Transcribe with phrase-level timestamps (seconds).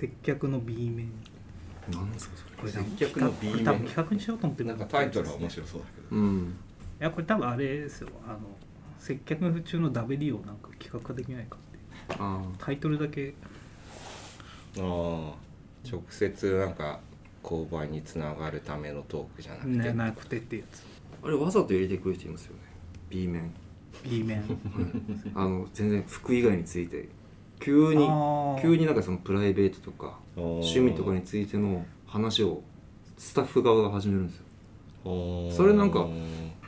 [0.00, 1.12] 接客の B 面。
[1.90, 3.52] なんですかそこれ接客の B 面。
[3.52, 6.16] これ多分企画にしようと思ってなんかタイトルは面白そうだけど。
[6.16, 6.56] れうん。
[7.00, 8.08] いやこれ多分あれですよ。
[8.26, 8.38] あの
[8.98, 13.34] 接客中の W をなんか企画化できないかってあタイトルだけ。
[14.78, 15.50] ああ。
[15.88, 17.00] 直接なんか
[17.42, 20.84] 購買につながるためのトークじゃなくて、ねなくてってやつ。
[21.22, 22.60] あれわざと入れてくる人いますよね。
[23.08, 23.52] B 面。
[24.02, 24.44] B 面。
[25.34, 27.08] あの全然服以外について
[27.60, 28.08] 急に
[28.60, 32.62] 急になんかそのプライベートとか趣味とかについての話を
[33.16, 34.44] スタッフ側が始めるんですよ。
[35.52, 36.08] それなんか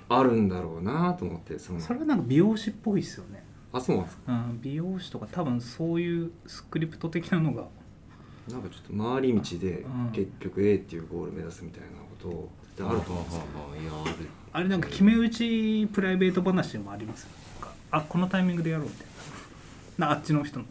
[0.09, 1.81] あるんだろうなと思ってその。
[1.81, 3.43] それはなんか美容師っぽいっすよね、
[3.73, 4.33] あそうなんですか？
[4.33, 7.65] うん、美容師とか多分そういうスクリプト的なのが。
[8.51, 10.11] なんかちょっと回り道でうん。
[10.13, 13.39] 結局 A っていうゴール目指すみたいなことってあると思うんですい
[13.87, 14.29] やある。
[14.53, 17.29] あれなんか決め打ちプライベート話でもありますよ。
[17.61, 19.07] なんかあこのタイミングでやろうみたい
[19.99, 20.07] な。
[20.09, 20.65] なあっちの人の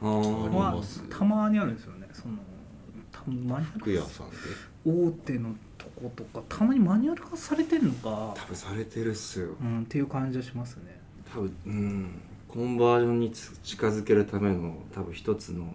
[0.00, 2.08] はますたまにあるんですよね。
[2.12, 2.34] その
[3.10, 4.36] たマニュアル服屋さんで
[4.84, 9.56] 大手のとことかたまにマニュアル化されてるのか、多分されてるっすよ。
[9.60, 11.00] うん、っていう感じはしますね。
[11.32, 12.20] 多分うん。
[12.48, 15.74] コンバージョンにつ近づけるための多分一つの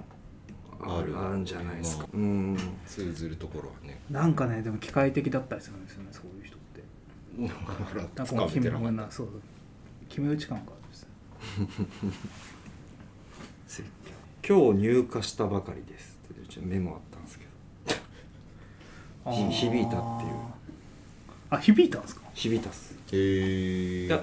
[0.82, 1.18] ある。
[1.18, 2.08] あるんじゃないですか。
[2.12, 2.58] まうん。
[2.86, 4.02] 通ずるところはね。
[4.10, 6.84] なんかねでも機械的だったりするんですよねそういう人って。
[7.48, 8.92] だからなんつかめてなかった。
[8.92, 9.28] なそう
[10.10, 11.08] 決め打ち感があるんです
[14.48, 16.20] 今日入荷したばかりです。
[16.32, 17.46] ってうちのメモあったんですけ
[19.26, 19.32] ど。
[19.32, 20.32] ひ響いたっていう。
[21.50, 22.22] あ響いたんですか？
[22.34, 22.94] 響いたっす。
[23.14, 24.22] へえいや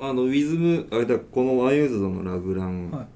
[0.00, 3.06] あのウィズムあれだこのアンユーズドのラグランは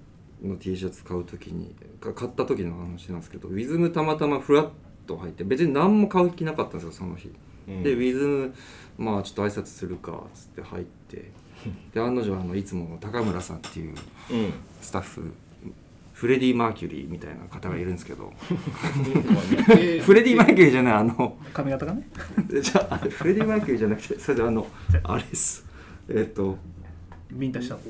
[0.42, 0.46] い。
[0.46, 4.68] の T シャツ買う時にか買った時の話なんですけどウィズムたまたまフラッ
[5.04, 7.32] と入って別に何も買う気なかったんですよその日、
[7.66, 7.82] うん。
[7.82, 8.54] で WISM
[8.96, 11.32] まあちょっと挨拶するかっつって入って
[11.92, 13.94] で案の定あのいつもの高村さんっていう
[14.30, 14.52] うん。
[14.80, 15.32] スタッフ
[16.18, 18.32] フレディ・マーキュリーみたいな方がいるんですけど。
[20.02, 20.92] フレディ・マーキュリーじゃない。
[20.94, 21.38] あの。
[21.52, 22.08] 髪型がね。
[22.60, 24.66] じゃあフレディ・マーキュリーじゃなくてそれであの
[25.04, 25.16] あ。
[25.16, 25.64] れです。
[26.08, 26.58] えっ、と。
[27.30, 27.82] ビンタした方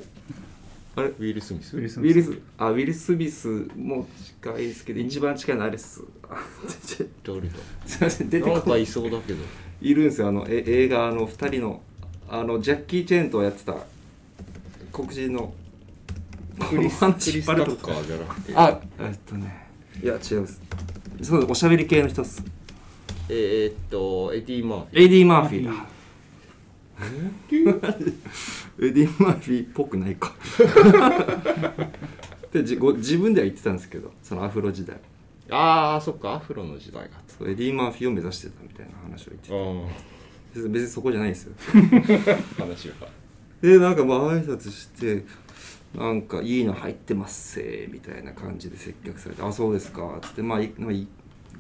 [0.97, 1.09] あれ？
[1.09, 1.75] ウィル・スミス？
[1.75, 4.07] ウィルスウィルスあウィル・スミスも
[4.43, 6.03] 近いですけど一番近いのあれっす。
[6.29, 6.37] あ
[6.87, 7.55] ちょ誰だ？
[7.87, 8.85] すいません出てこない。
[8.85, 9.39] そうだけど。
[9.81, 10.29] いるんですよ。
[10.29, 11.81] あのえ映画あの2人の
[12.31, 13.75] あのジャッキー・チェンとやってた。
[14.93, 15.55] 黒人の。
[16.71, 17.13] クリス タッ
[17.81, 18.53] カーじゃなくて。
[18.55, 19.67] あえっとね。
[20.03, 20.61] いや違うです。
[21.23, 22.45] そうおしゃべり系の人っす。
[23.31, 25.87] えー、っとエディ・マーフィエディ・マーフィーマだ
[28.81, 30.35] エディ・マーフィーっぽくないか。
[32.53, 34.97] でじご自分では言ってたんですけどそのアフロ時代。
[35.51, 37.11] ああそっかアフロの時代が
[37.49, 39.59] エディ・マーフィーを目指してたみたいな話を言っててあ
[40.55, 41.53] 別にそこじゃないですよ。
[42.59, 42.95] あ 話が。
[43.61, 45.25] でなんかまあ挨拶して
[45.95, 51.09] なんかいいの入ってますせみたいな感じで接客されて「あそうですか」っつってまあいまあい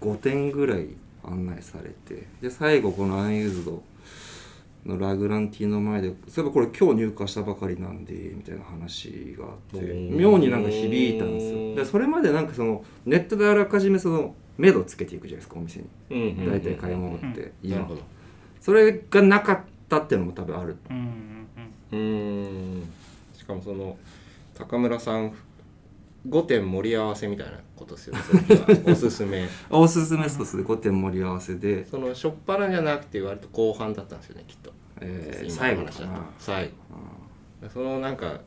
[0.00, 0.88] 5点ぐらい
[1.24, 3.82] 案内されてで最後この UNUSED
[4.86, 11.74] のラグランティの前で「そういえばこれ今日入荷したばかりなんで」みたいな話があって妙になんか響いたんですよ。
[11.74, 15.86] でそれまでなんかそのネットであらかじめその目処つけていくじゃないですかお店に。
[16.10, 18.02] うんうんうん大体買い物ってな今るほど
[18.60, 20.76] それがなかったっていうのも多分ある。
[20.90, 21.08] うんうん
[21.90, 22.92] うーん。
[23.34, 23.96] しかもその
[24.54, 25.32] 高村さん
[26.28, 28.20] 5点盛り合わせみたいなことですよね。
[28.86, 29.48] おすすめ。
[29.70, 36.12] おすすめソースで5点盛り合わせで、その初っ端じゃなくて割と後半だったんですよねきっと、えー、今最の話だと。
[36.38, 36.72] 最後
[37.72, 38.40] そのなんか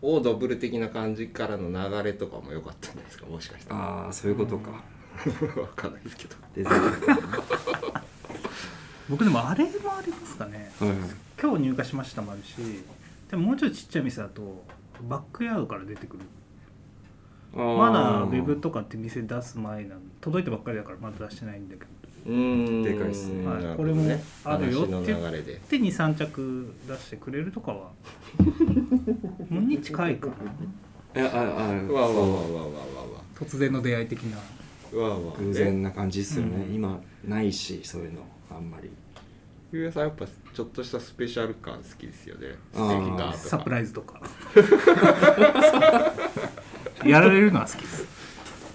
[0.00, 0.88] オードブル的な。
[0.88, 4.70] 感じからの流れとかも良かったんじゃないですかもしかしたらああそういうことか、
[5.24, 5.92] 分かん。
[5.92, 6.36] ないですけど
[9.08, 10.70] 僕でもあれもありますかね。
[10.78, 10.98] はいはい
[11.40, 12.56] 今日入荷しましたもあるし
[13.30, 14.64] でももうちょっとちっちゃい店だと
[15.08, 16.24] バックヤードから出てくる。
[17.54, 21.86] まだウェブとかって店出す前なん届いてばっかりだからまだ出してないんだけど。
[22.26, 22.82] うーん。
[22.82, 23.46] でかいっすね。
[23.46, 23.76] はい。
[23.76, 24.02] これも
[24.44, 25.54] あるよって流れで。
[25.54, 27.92] で23着出してくれるとかは
[29.48, 30.26] もうに近いか
[31.14, 31.22] な。
[31.22, 32.70] いやああわわわわわわわ。
[33.36, 34.38] 突然の出会い的な。
[34.98, 35.36] わわわ。
[35.38, 36.74] 偶然な感じっすよね、うん。
[36.74, 38.26] 今ないしそういうの
[38.58, 38.90] あんまり。
[39.70, 42.56] ゆうやさんやっぱちょっとしたスペシャル感好きですよね。
[42.72, 44.20] ステあーーキがサプライズとか。
[47.04, 48.04] やられるのは好きです、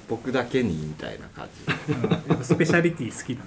[0.07, 1.49] 僕だけにみたいな感
[1.87, 1.93] じ。
[1.93, 3.43] うんやっぱスペシャリティ好きな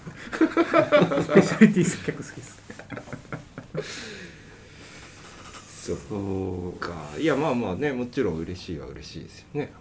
[1.23, 2.59] スペシャリティ接客好きです。
[5.87, 6.95] そうそうかか。
[7.19, 9.73] いやまあまあねもちろん嬉しいは嬉しいですよね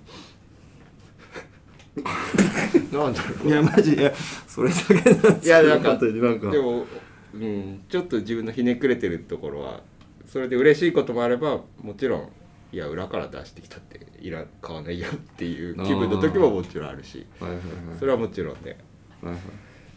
[2.91, 3.47] なんだろう。
[3.47, 4.13] いやマジいや
[4.47, 5.45] それだけなんですけど。
[5.45, 6.85] いやなんかでも、
[7.33, 9.81] うん、ちょっと自分のひねくれてるところは
[10.25, 12.29] それで嬉しいこともあればもちろん
[12.71, 17.25] いや裏から出してきたっていら買わないよっていう気分の時ももちろんあるし。
[17.39, 17.65] はいはいはい。
[17.99, 18.77] それはもちろんね。
[19.21, 19.41] はいはい。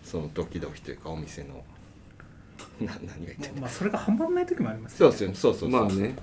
[0.05, 1.65] そのドキドキというかお店の
[2.81, 5.35] な何が言ってんのまあそれがはまらない時もありますそうですよね。
[5.35, 6.17] そうそうそうまあね。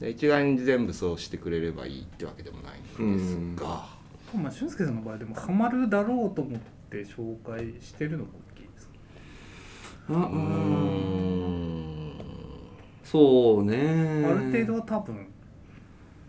[0.00, 4.01] で一概に全部そうしてくれればいいってわけでもないんですが
[4.38, 8.92] まあ俊介さんの場合でもハマるだろうと思って紹介してるのが大きいですか
[10.10, 12.12] あうーん。
[13.04, 14.24] そうね。
[14.26, 15.26] ある程度は多分。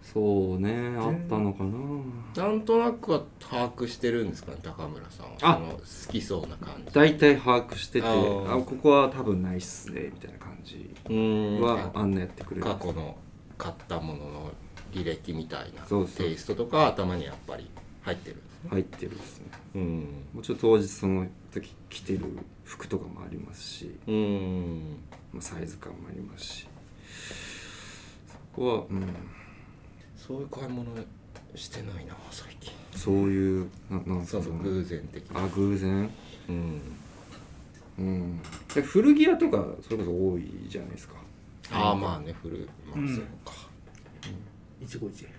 [0.02, 2.44] そうねあったのかな。
[2.46, 5.34] なんとなくは把握してるんですかね高村さんは。
[5.42, 5.54] あ。
[5.56, 6.94] その好きそうな感じ。
[6.94, 11.62] 大体把握しててあここは多分ないっすねみたいな感じうーん。
[11.62, 12.64] は案内やってくれる。
[12.66, 13.16] 過去の
[13.58, 14.52] 買ったものの
[14.92, 17.70] 履歴みたいなテイストとか頭にやっぱり
[18.04, 18.70] 入ってるんですね。
[18.70, 19.46] 入ってるですね。
[19.76, 20.08] うん。
[20.34, 22.20] もちろん当日その時着てる
[22.64, 24.98] 服とかもありますし、うーん。
[25.32, 26.68] まあ、サイズ感もありますし。
[28.28, 29.08] そこは、うん、
[30.16, 30.86] そういう買い物
[31.56, 32.72] してないな最近。
[32.96, 34.38] そういうななんですか？
[34.40, 36.10] ねそうそう偶然的なあ偶然？
[36.50, 36.82] うん。
[38.00, 38.42] うん。
[38.74, 41.16] で古着屋とかそれこそ多いじゃないですか。
[41.72, 42.68] ああまあね古い。
[42.86, 43.16] まあうん。
[43.16, 43.54] そうか。
[44.82, 45.30] 一期一会。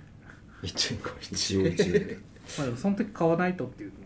[0.63, 1.95] 一個一応一応
[2.59, 4.05] まあでもその時買わないとっていうのも。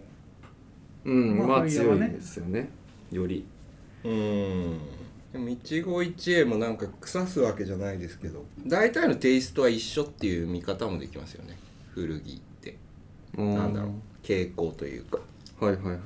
[1.05, 2.09] うんまあまあ強いね。
[2.09, 2.69] ですよね。
[3.11, 3.45] より。
[4.05, 4.79] うん。
[5.33, 11.59] でも一期一会もなんか腐すわけじゃないですけど大体のテイストは一緒っていう見方もできますよね。
[11.95, 12.77] 古着って。
[13.37, 13.91] なんだろう。
[14.23, 15.19] 傾向というか。
[15.61, 15.99] はいはいはい。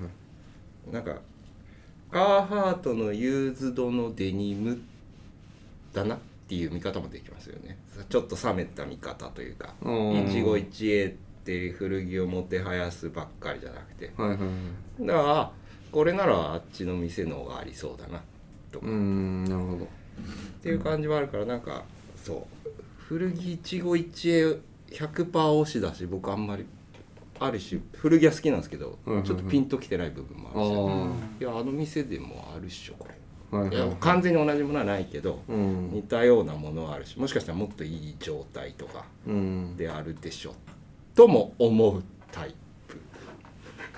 [0.93, 1.21] なんか
[2.11, 4.81] カーハートのユーズドのデニム
[5.93, 6.19] だなっ
[6.49, 7.79] ていう見方もできますよね。
[8.09, 9.75] ちょっと冷めた見方というか。
[9.83, 10.27] うん。
[10.27, 14.13] 一期一会って古着をもてはやすばっかりじゃなくて。
[14.17, 15.07] はいはいはい。
[15.07, 15.53] だからあ
[15.91, 18.23] これならあっちの店の方がありそうだな
[18.71, 19.89] とか、うっんなるほど。
[20.63, 21.85] ていう感じもあるからなんか
[22.17, 22.71] そう。
[22.99, 24.59] 古着一期一会
[24.91, 26.65] 100%推しだし僕あんまり
[27.41, 29.27] ある種古着は好きなんですけど、はいはいはい。
[29.27, 33.15] ちょっとピンときてない部分もあるし、あいやあの店でもあるっしょこれ、
[33.53, 33.89] あはいはいはい。
[33.89, 35.91] いや完全に同じものはないけど、うん。
[35.93, 39.77] 似たようなものはあるしもしかしたらもっといい状態とかうん。
[39.77, 40.55] であるでしょ
[41.15, 42.55] とも思うタイ
[42.89, 42.99] プ。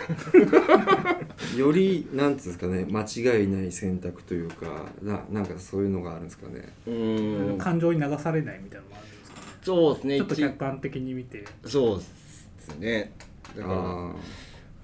[1.56, 4.66] よりなんつうんですかね間違いない選択というか
[5.02, 6.72] ななんかそういうのがあるんですかね。
[6.86, 7.58] うん。
[7.58, 9.46] 感情に流されないみたいなのもあるんですかね。
[9.62, 10.18] そうですね。
[10.18, 11.44] ちょっと一客観的に見て。
[11.64, 13.12] そうですね。
[13.56, 14.12] だからあ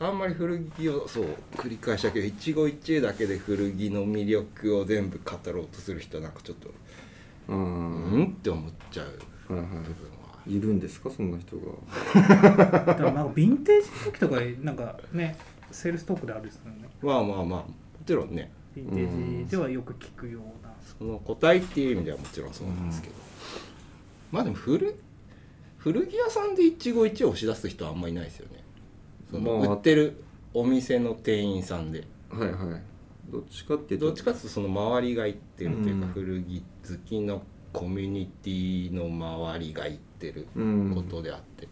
[0.08, 1.26] あんまり古着をそう
[1.56, 6.70] 繰り返したけど一期一会だけで古着の魅力を全部語ろうとする人はなんかちょっと
[7.50, 7.58] あうう
[8.16, 8.20] ん？
[8.20, 9.90] んって思っちゃうはいは部分は
[10.50, 11.10] いいるんですか？
[11.10, 11.62] そんな人が。
[12.86, 15.36] だからなんかヴィンテージの時とかなんかね
[15.70, 16.88] セールストークであるんですよね。
[17.02, 17.66] まあまあまあも
[18.04, 18.50] ちろんね。
[18.76, 20.72] ヴィンテージではよく聞くような。
[20.98, 23.14] その個体っていう意味ではもちろんそうなんですけど、
[24.32, 24.96] まあでも古
[25.78, 28.62] 古着屋さんで一期一会押し出す人はあんまりいないですよね。
[29.30, 32.04] そのまあ売ってるお店の店員さんで。
[32.30, 32.82] はいはい。
[33.32, 34.06] どっちかっていうと。
[34.06, 36.12] どっちかっていうとその周りが行ってるというか、うん。
[36.12, 40.92] 古着好きのコミュニティの周りが行ってるうん。
[40.94, 41.68] ことであって、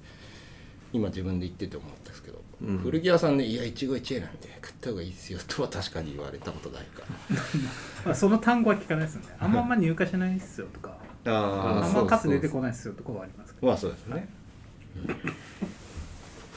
[0.92, 2.78] 今自分で言ってて思ったんですけど、うん。
[2.78, 7.06] 古着屋さんで「いや一期一会なんで食った方がいいですよ」とは確かに言われたことないから。
[8.06, 9.36] まあその単語は聞かないですよね。
[9.38, 10.96] あんまあんま入荷しないっすよとか
[11.26, 13.66] ああんま数出てこないっすよとかはありますけど。
[13.66, 14.28] まあそうですね。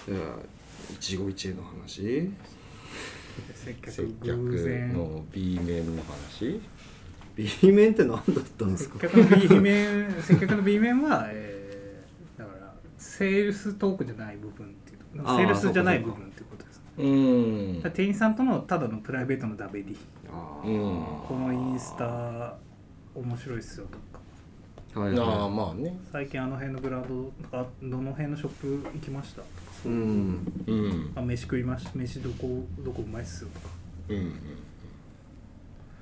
[0.07, 0.17] いや
[0.93, 2.31] 一期一会の話。
[3.55, 4.93] 接接客客偶然。
[4.93, 6.59] の B 面の話
[7.61, 8.23] B 面って何だっ
[8.57, 8.99] たんですか？
[8.99, 16.81] 接客の B 面接客の B 面は、えーだからセールストークじゃない部分っていうセールスじゃない部分っていうことです。
[16.97, 17.89] うんだか。
[17.89, 22.55] ら店員さんとのただのプライベートのダベリこのインスタ
[23.15, 23.97] 面白いっすよと
[24.93, 25.01] か。
[25.01, 25.27] はいはい。
[25.27, 25.97] ああまあね。
[26.11, 27.03] 最近あの辺のブラン
[27.51, 29.41] ドあどの辺のショップ行きました？
[29.41, 29.49] とか
[29.85, 30.53] うん。
[30.67, 31.11] うん。
[31.15, 33.69] あ飯食いました飯どこどこうまいっすよとか。
[34.09, 34.33] うん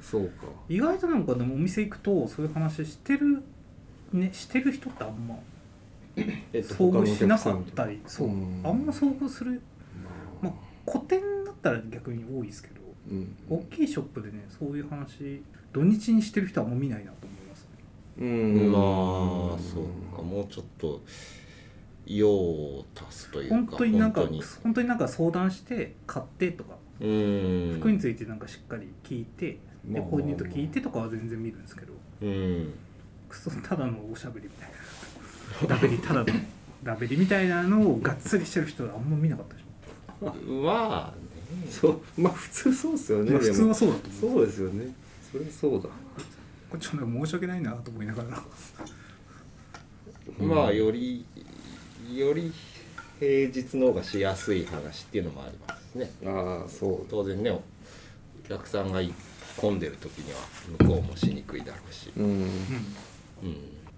[0.10, 0.48] そうか。
[0.68, 3.44] 意外となんかでもお店行くとそういう話してる
[4.12, 5.36] ねしてる人ってあんま
[6.16, 9.62] えっと遭遇しなかったりそううんあんま遭遇する
[10.42, 10.54] まあ
[10.90, 13.36] 古典だったら逆に多いですけどうん。
[13.50, 17.68] 大きいショップでねそういう話土日にしてる人はあんま見ないなと思います
[18.18, 18.26] ね。
[18.26, 18.72] うん。
[18.72, 18.82] まあ
[19.60, 20.22] そうか。
[20.24, 21.02] もうちょっと
[22.08, 24.44] 用を足すというか本当になんか本当に。
[24.64, 27.78] 本当になんか相談して買ってとかうん。
[27.80, 29.60] 服についてなんかしっかり聞いて
[29.90, 32.74] でまあコーディネート聞いてとかは全然見るんですけどうん。
[33.28, 34.70] クソただのおしゃべりみたい
[35.70, 35.76] な。
[35.76, 36.26] ダベリただの
[36.84, 39.66] ダベリみたいなのをがっつりしてる人はあんま見なかったでし
[40.64, 41.14] まあ
[41.54, 41.68] ね。
[41.70, 44.22] そうまあ普通そうですよょ、ねまあ、普通はそうだと思う。
[44.22, 44.96] そうですよね。
[45.32, 45.90] それはそうだ。
[46.70, 48.44] こっちも申し訳ないなと思いながら。
[50.40, 51.26] まあより
[52.14, 52.52] より
[53.20, 56.12] 平日の方がしやすい話っていうのもありますね。
[56.26, 57.06] ああそう。
[57.10, 57.62] 当然ねお
[58.48, 59.02] 客さんが
[59.60, 60.38] 混んでる時には
[60.80, 62.26] 向こうもしにくいだろうし、うん。
[62.26, 62.32] うん。
[62.32, 62.50] うん、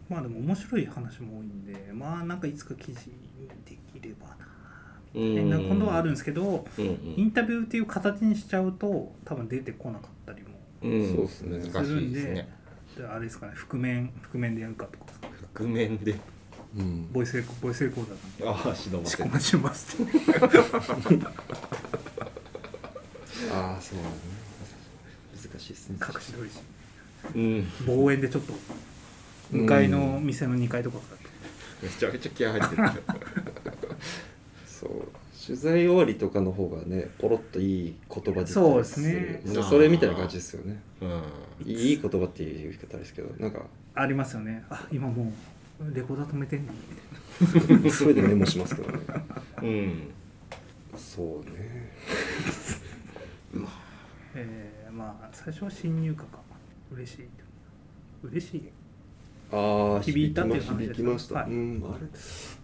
[0.10, 3.16] まあでも面白い話も多いんでまあなんかいつか記事に
[3.66, 4.38] できればな
[5.14, 10.50] みたいな今度はあるんですけどうんインタビューっていう形にしちゃうと多分出てこなかったりも
[10.84, 11.60] うん、うん、そうっすね。
[11.60, 12.50] 難しいですね。
[12.98, 15.06] であれですかね覆面覆面でやるかとか
[15.54, 16.16] 覆面で。
[16.78, 17.12] うん。
[17.12, 20.32] ボイスレコボイスレコーダーなんでああ忍ば仕せ込ますって。
[23.54, 24.10] ああそうだね。
[24.10, 24.41] 難
[25.62, 26.60] しいですね隠し撮りし
[27.36, 27.72] うん。
[27.86, 28.54] 望遠でちょっと
[29.52, 31.18] 向かいの店の2階とかから
[31.84, 32.84] めちゃめちゃ気合入ってる。
[34.66, 34.90] そう。
[35.46, 39.42] 取材終わりとかの方がねポロッといい言葉そうですね。
[39.44, 40.80] るそれみたいな感じですよね。
[41.02, 41.24] うん
[41.66, 43.66] いい言葉っていう言い方ですけどなんか。
[43.96, 44.64] ありますよね。
[44.70, 45.34] あ今も
[45.80, 46.74] うレコーダー止めてんの？
[46.74, 46.80] み
[47.66, 49.00] たいなそれでメモしますけどね。
[49.64, 50.12] うん。
[50.96, 51.92] そうね。
[54.36, 56.26] えー、まあ最初は新入荷か。
[56.92, 57.28] 嬉しい。
[58.24, 58.70] 嬉しい。
[59.52, 61.52] ああ響いたっていう話です響きました、はい。
[61.52, 62.08] うんあれ？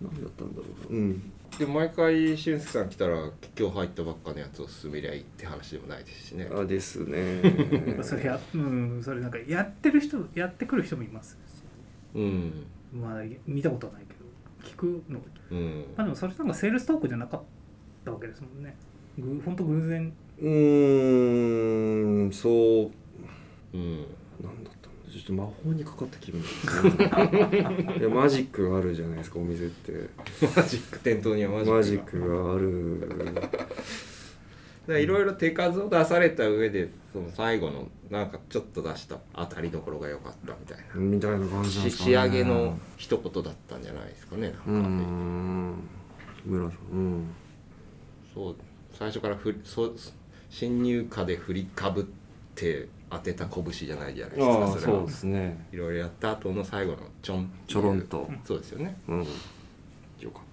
[0.01, 0.93] 何だったんだろう。
[0.93, 1.31] なうん。
[1.57, 6.49] でも毎回俊介さん来たら今日入ったばっかのやつを進めりゃいいって話でもないですしね。
[6.53, 7.41] あですね。
[8.03, 11.37] それやうんそれなんかやってる人やってくる人もいます
[12.13, 12.65] うん。
[12.93, 15.19] まあ見たことはないけど聞くの。
[15.51, 15.85] うん。
[15.95, 17.41] まあでもそれなんかセールストークじゃなかっ
[18.05, 18.75] たわけですもんね。
[19.17, 22.91] ぐ本当偶然うーんそう
[23.73, 23.97] うん
[24.41, 26.91] なんだったのちょっと魔法にかかった気分ですね
[27.99, 29.91] いやマジックがあるじゃないですかお店って。
[30.55, 32.27] マジック店頭にはマジックが。
[32.27, 35.01] マジックがある。
[35.01, 40.83] いろいろ手数を出された上でその最後のなんかちょっと出した当たりどころが良かったみたいな。
[40.95, 41.89] みたいな感じなんですかね。
[41.91, 45.73] し仕上げの一言だったんじゃないですかねうーん。
[46.45, 47.27] 村さんうん。
[48.33, 48.55] そう
[48.93, 49.95] 最初からふりそう
[50.59, 52.05] 新入荷で振りかぶっ
[52.55, 54.99] て当てた拳じゃないじゃないですかそれは。
[55.01, 55.67] そうですね。
[55.71, 58.27] いろいろやった後の最後のちょんちょろんと。
[58.43, 59.19] そうですよね、うん。
[59.19, 60.43] よかっ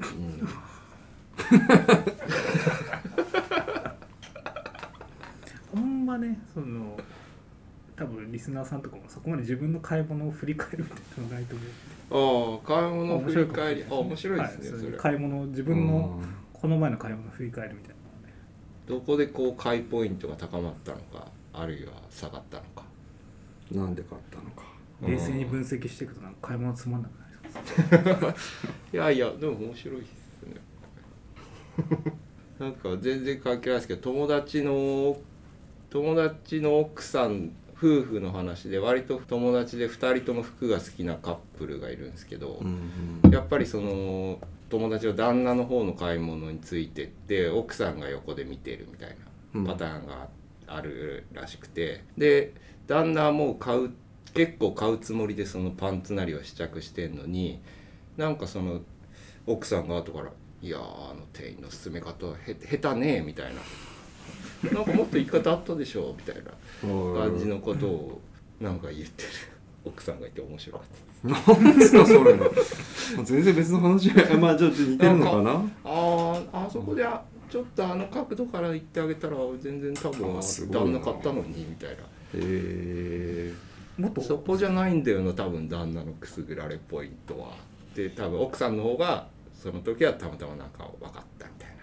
[0.00, 0.06] た。
[0.06, 0.48] うん。
[5.74, 6.98] ほんまねその
[7.96, 11.54] 多分リスナーさんとかもそこまで自分の買い物を振り返るみたいなのないと
[12.10, 12.62] 思う。
[12.64, 16.18] ああ買い物振り返りあ面面白いですね、はい、買い物自分の
[16.54, 17.97] この前の買い物を振り返るみたいな
[18.88, 22.82] どこでこう買いポイントが高まったのかあるいは下がったのか。
[22.82, 22.98] うん
[23.70, 24.62] なんで買ったのか。
[25.02, 25.10] うん。
[25.10, 27.26] 冷静に分析していくとなんか買い物つまんなくな
[27.60, 28.34] いですか
[28.92, 30.56] いやいやでも面白いですね。
[32.58, 35.20] なんか全然関係ないですけど友達の
[35.90, 42.64] 友達の奥さん夫婦の話で割と友達で2人とも服が好きなカップルがいるんですけど、う
[43.28, 43.30] ん。
[43.30, 49.16] やっぱりその友達の旦那の方の買い物についてって奥さんが横で見てるみたい
[49.54, 50.28] なパターンが
[50.66, 52.04] あるらしくて。
[52.16, 52.52] で
[52.88, 53.90] 旦那はもう買う
[54.34, 57.60] 結構買うつもりでそのパンツなりを試着してんのに
[58.16, 58.80] なんかその
[59.46, 60.30] 奥さんが後から
[60.62, 63.60] 「いやーあの店員の進め方はへ下手ねえ」みたいな
[64.72, 66.50] 「なんかもっと言い方あったでしょ」みたいな
[67.20, 68.20] 感じのことを
[68.60, 69.28] なんか言ってる
[69.88, 71.52] 奥さんがいて面白かった。
[71.52, 72.34] なんですかそれ。
[73.24, 74.10] 全然別の話。
[74.38, 75.50] まあちょっと似てるのかな？
[75.84, 81.94] あーあそこであちょっとあの角度から言ってあげたら全然多分あすごいな旦那買ったのにみたいな。
[81.96, 81.98] へ
[82.34, 83.52] え
[83.96, 87.48] もっとそこじゃないんだよな多分旦那のくすぐられポイントは。
[87.96, 89.26] で多分奥さんの方が
[89.60, 91.74] その時はたまたまなんか分かったみたいな。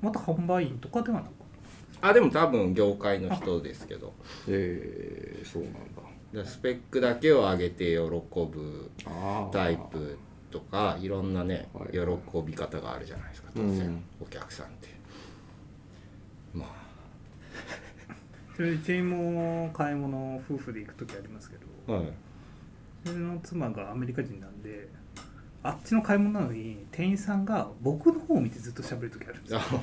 [0.00, 1.32] また販売員とかではなく？
[2.00, 4.14] あでも多分業界の人ですけど。
[4.48, 5.78] えー、そうなんだ。
[5.78, 5.82] で
[6.44, 10.18] スペックだけを上げて喜ぶあタイプ
[10.50, 14.88] とかいろんなねはい喜び方があるじゃないですか当然、うんお客さんって。
[16.54, 16.68] まあ。
[18.56, 21.94] それうちも買い物夫婦で行く時ありますけど。
[21.94, 22.12] はい。
[23.04, 24.88] それの妻がアメリカ人なんで
[25.64, 29.80] あっちの買い物なのに店員さんが僕の方を見てずっと喋る時あるんですあよなる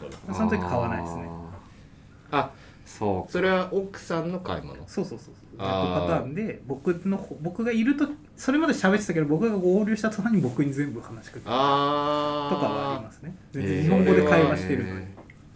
[0.00, 0.34] ほど。
[0.34, 1.28] その時買わないですね。
[2.30, 2.50] あ
[2.88, 4.76] そうそれは奥さんの買い物？
[4.88, 5.34] そうそうそうそう。
[5.58, 11.44] 逆パターンで僕の方僕がいるとそれまで喋ってたけど僕が合流した途端に僕に全部話しかける。
[11.44, 13.36] とかはありますね。
[13.52, 15.06] 全然日本語で会話してるのに、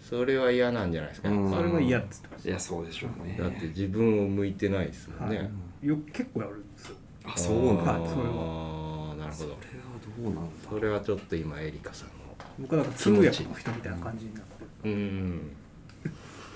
[0.03, 1.51] それは嫌なんじゃないですか、うん。
[1.51, 3.37] それは嫌っつってましいやそうでしょうね。
[3.41, 5.49] だって自分を向いてないですもんね、はい。
[5.49, 6.97] たよ結構やるんですよ。
[7.25, 9.15] あそうなんだ、はいそれは。
[9.17, 9.45] なるほど。
[9.45, 9.57] それは
[10.05, 10.41] どうなんだ？
[10.69, 12.15] それはちょっと今エリカさんの。
[12.59, 14.51] 僕はなんか通訳の人みたいな感じになって
[14.85, 15.39] うん。
[15.39, 15.45] る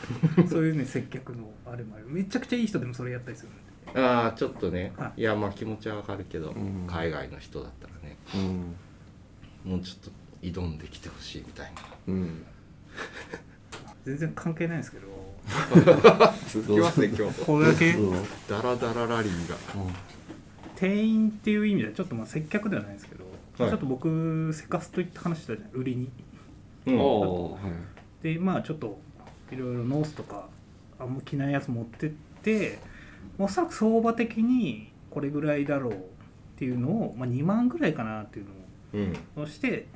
[0.48, 2.06] そういうね接客のあれもある。
[2.08, 3.50] めちゃくちゃいい人でもそれやったりする。
[3.50, 3.52] ん
[3.94, 8.16] でああちょっとね、い、やまあ気持ちはわかるけど、うん、海外の人だったらね、
[9.64, 10.10] うん、もうちょっと
[10.42, 12.44] 挑んできてほしいみたいな、うん、
[14.04, 15.06] 全然関係ないんですけど。
[16.48, 17.44] 続きますね今日。
[17.44, 17.94] これだけ？
[18.48, 19.56] ダラダララリーが、
[20.74, 23.24] 店員っていう意味ではちょっとまあ接客ではないですけど、
[23.58, 25.70] はい、ちょっと僕セカスといった話したじゃん。
[25.70, 26.10] 売りに、
[26.86, 27.58] うん、は
[28.20, 28.98] い、でまあちょっと
[29.50, 30.48] いろいろノースとか
[30.98, 32.10] あんま着ないやつ持ってっ
[32.42, 32.78] て
[33.38, 35.96] おそらく相場的にこれぐらいだろうっ
[36.58, 38.46] ていうのを、まあ、2万ぐらいかなっていう
[39.36, 39.86] のをして、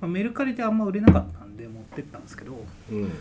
[0.00, 2.52] まあ、メルカリであんま売れなかったんで持ってったんですけど、
[2.90, 3.12] うん、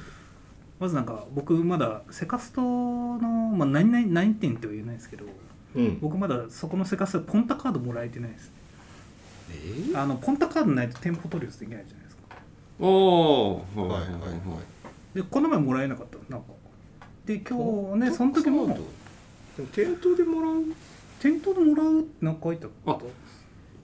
[0.79, 5.25] まずなんか僕まだセカストの、まあ、何々何点っては言えないですけど、
[5.75, 8.47] うん、僕まだそこのセカストポンタカードもらえてないです。
[8.47, 8.53] ね、
[9.51, 12.23] えー、あのポンタカードないと店舗取り寄せできないじゃないですか。
[12.79, 14.78] おおはいはいはい
[15.13, 16.47] でこの前もらえなかったなんか。
[17.25, 18.77] で今日ねその時も
[19.71, 20.63] 店頭でもらう？
[21.19, 22.97] 店頭でもらうって何か書いてあっ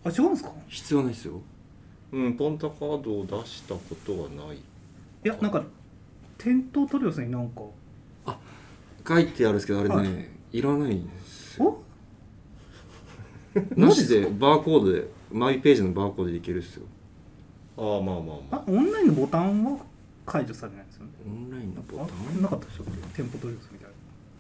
[0.03, 0.10] た？
[0.10, 0.13] あ。
[0.13, 0.51] 違うんですか？
[0.67, 1.41] 必要ないですよ。
[2.12, 4.58] うんポンタカードを出したことはない。
[4.58, 4.62] い
[5.24, 5.63] やなんか
[6.38, 7.62] 店頭取り寄せになんか。
[8.27, 8.38] あ
[9.08, 11.77] 書いてあるんですけどあれね、はい、いらないんですよ。
[13.75, 14.22] なしで？
[14.25, 16.86] バーコードでマイページのバーコードでいけるっすよ。
[17.77, 18.55] ああまあまあまあ。
[18.58, 19.77] あオンラインのボタンは
[20.25, 20.85] 解除されない
[21.26, 22.84] オンラインのボタンなかったでしょ
[23.16, 23.96] 店舗取り寄せみたいな。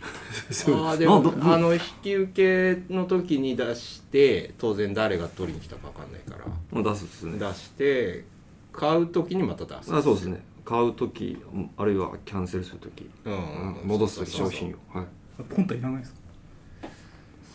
[0.91, 6.45] あでもあの引き受けの時に出して当然誰が取りに来たか分かんないから。
[6.71, 7.39] もう出すっすね。
[7.39, 8.25] 出して
[8.71, 9.95] 買う時にまた出す。
[9.95, 10.43] あそうですね。
[10.63, 11.37] 買う時
[11.77, 15.03] あるいはキャンセルする時、うん、戻す時商品をは。
[15.03, 15.05] い。
[15.43, 16.19] ポンタいらないですか？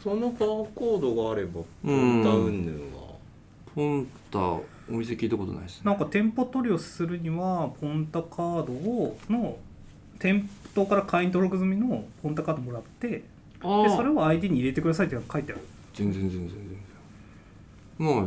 [0.02, 3.10] そのバーコードがあればポンタうんぬんは。
[3.74, 4.38] ポンタ
[4.90, 9.56] お店聞いたことないです、ね、なんか店舗取りをするにはポンタカードをの
[10.18, 13.24] 店頭から会員登録済みのポンタカードもらってで
[13.62, 15.62] それを ID に入れてくださいって書いてある。
[15.94, 16.78] 全然全然全然。
[17.98, 18.24] まあ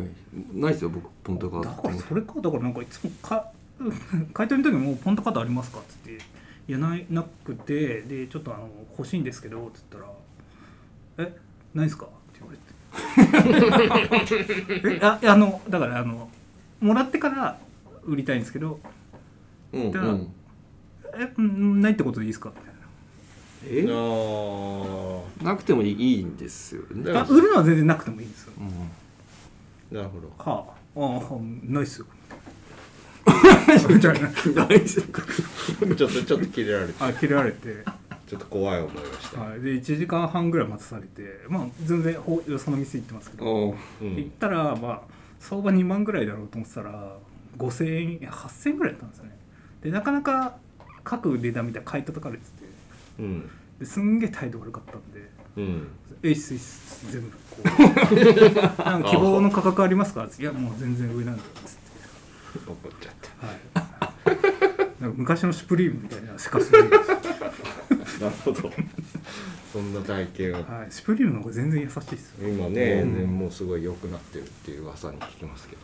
[0.54, 1.70] ないですよ僕ポンタカード。
[1.70, 3.52] だからそれかだからなんかいつもか
[4.34, 6.12] 買い取りの時も「ポンタカードありますか?」っつって
[6.68, 10.06] 「いやないなくてでちょっとあの欲しいんですけど」っつったら
[11.18, 11.36] 「え
[11.74, 12.74] ないですか?」って言われて。
[14.96, 16.30] えああのだからあの
[16.84, 17.58] もらってから
[18.04, 18.80] 売りたいんですけど、
[19.72, 20.30] うん、だから、うん、
[21.16, 22.74] えないってことでいいですか?」みたいな。
[25.56, 27.18] くてもいいんですよね。
[27.18, 30.34] あ売るのは全然なくてもいいんですよ、うん、なるほど。
[30.38, 30.74] はあ。
[30.96, 32.06] あないっすよ。
[33.90, 34.56] みたいなちょっ
[36.12, 36.94] とちょっと切れられて。
[37.00, 37.86] あ切れられて。
[38.28, 45.02] ちょっと怖い思いをした、はい、で1時間半ぐらい待たされてまあ全然よその店行ってますけど、うん、行ったらまあ
[45.44, 47.18] 相場2万ぐらいだろうと思ってたら
[47.58, 49.32] 5000円8000円ぐらいだったんですよね。
[49.82, 50.56] でなかなか
[51.04, 52.50] 各値段みたいな買い叩かれてて、
[53.20, 55.88] うん、ですんげえ態度悪かったんで「うん、
[56.24, 57.38] えいっすいっす全部こ
[58.12, 58.16] う
[58.86, 61.84] なんか希望の価格ありますか?」いやもう全然上なんだ」っつって。
[62.66, 63.48] 怒っちゃった。
[63.48, 64.04] はい。
[65.02, 66.88] なんか昔のシュプリームみたいなセカスなる
[68.46, 68.72] ほど
[69.74, 70.92] そんな体験を、はい。
[70.92, 72.48] シュプリームの方が全然優しいですよ。
[72.48, 75.82] 今ね、うん、もうすごい良くなってるっていう噂に聞きますけど。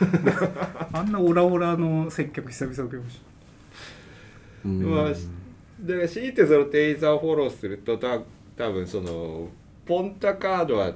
[0.92, 3.20] あんなオラオラの接客久々受けまし
[4.62, 4.68] た。
[4.68, 5.10] まあ
[5.80, 8.20] だから強いてその店員さんをフォローするとた
[8.56, 9.48] 多分その
[9.86, 10.92] ポンタカードは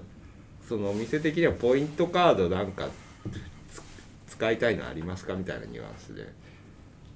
[0.60, 2.88] そのお店的にはポイントカードなんか
[4.28, 6.28] 使いたいのありますかみたいなニュアンスで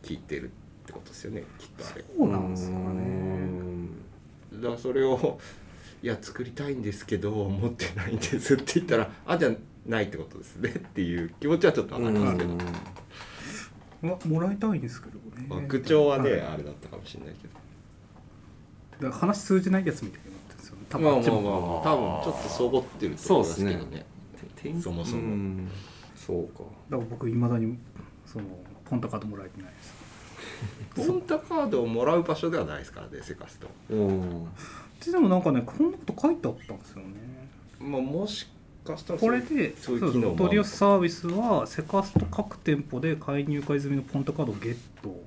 [0.02, 0.48] 聞いてるっ
[0.86, 2.04] てことですよねきっとあれ。
[2.16, 3.47] そうなんですかね
[4.60, 5.40] だからそれを
[6.02, 9.52] 「いや作りたいんですけど持ってないんです」って言ったら「あじゃ
[9.86, 12.50] ないってことですね」 っていう気持ちはちょっと分かりますけど。
[14.00, 17.54] まもらいたいですけどね、まあ、口調はね、はい、あれだったかもしれないけど。
[19.00, 20.82] だから話通じないやつみたいになってるんですよね。
[20.88, 24.06] 多分まあまあまあ多分ちょっとそぼってると思いますけどね。
[24.80, 25.68] そもそも。
[26.14, 26.62] そうか。
[26.90, 27.76] だから僕いまだに
[28.24, 28.44] その
[28.84, 30.07] ポンタカードもらえてないです
[30.94, 33.68] ポンタカードをもらう場所ではないですからねセカスト。
[33.90, 34.48] うん。
[35.00, 37.48] でもなんかねこんなこと書いてあったんですよね。
[37.80, 38.48] まあもし
[38.84, 45.22] かしたらこれでそう取り寄せサービスはセカスト各店舗で買い入会済みのポンタカードをゲット。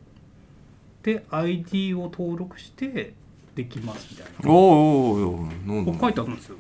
[1.04, 3.14] で ID を登録して
[3.56, 4.52] できますみたいな。
[4.52, 6.58] おおおお書いてあるんですよ。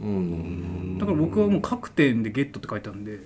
[0.00, 0.98] うん。
[0.98, 3.18] だから僕はもう各店でゲットって書いてあるんで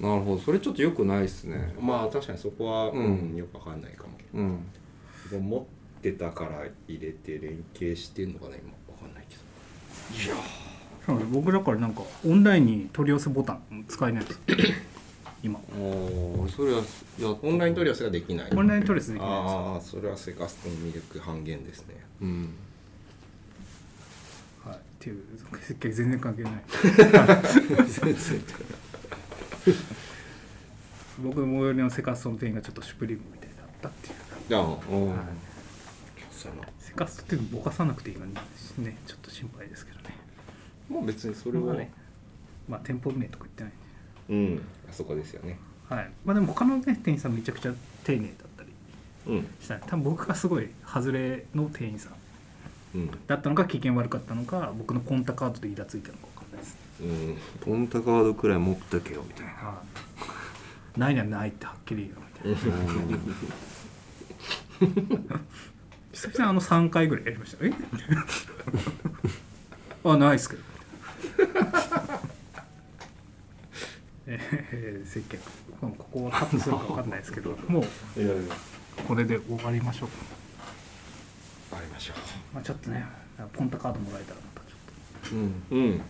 [0.00, 0.38] なるほど。
[0.38, 1.74] それちょっとよくないっすね。
[1.80, 8.72] まあ確かにそこは、うん、よくわかんないかも、うん、持ってたから入れて連携してんのかな今。
[8.92, 9.42] わかんないけど。
[10.14, 10.36] いや
[11.30, 14.40] 僕だからなんかオンラインに取り寄せボタン使えないです
[15.42, 15.60] 今。
[15.78, 16.82] おおそれは
[17.20, 18.50] やオンライン取り寄せができない。
[18.54, 21.94] オンライン取り寄せできないですああそれはセカストの魅力半減ですね。
[22.20, 22.48] うん。
[24.64, 24.76] はい。
[24.76, 25.22] っていう
[25.60, 26.52] 設計全然関係ない。
[27.86, 28.16] 全然
[31.22, 34.14] 僕の最寄りのセカストの店員がちょっとシュプリームみたいだったっていう。
[34.48, 35.18] じゃあおーはい。
[36.78, 40.16] セカストってぼかさなくていいのにねちょっと心配ですけどね。
[40.88, 41.92] もう別にそれはまあね。
[42.68, 43.74] まあ店舗名とか言って
[44.28, 44.62] ないんうん。
[44.88, 45.58] あそこですよね。
[45.88, 46.10] ではい。
[46.24, 47.74] まあでも他のね店員さんめちゃくちゃ
[48.04, 48.68] 丁寧だったり
[49.26, 49.48] うん。
[49.60, 52.12] した多分僕がすごい外れの店員さん
[52.94, 53.10] うん。
[53.26, 56.35] だったのか機嫌悪かったのか僕のコンタカードでイラついたのか
[57.00, 57.36] うん。
[57.60, 59.52] ポンタカードくらい持っとけよみたいな。
[59.52, 59.82] は
[60.96, 61.00] い。
[61.00, 62.72] ないにはないってはっきり言うみたい
[65.28, 65.40] な。
[66.12, 67.66] 久々にあの3回ぐらいやりました。
[67.66, 67.72] え？
[70.04, 70.62] あないっすけど。
[74.28, 75.42] えー、接客。
[75.80, 77.56] ここはカットするか分かんないですけど。
[77.68, 77.80] も
[78.16, 78.54] ういやいや。
[79.06, 80.08] これで終わりましょう。
[81.70, 82.14] か、ありましょ
[82.54, 83.04] まあ、ちょっとね
[83.52, 85.36] ポンタカードもらえたらまたちょっと。
[85.36, 85.62] うん。
[85.70, 86.00] ううん